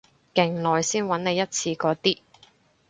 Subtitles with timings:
[0.33, 2.17] 勁耐先搵你一次嗰啲